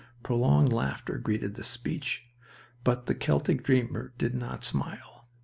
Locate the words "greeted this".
1.19-1.67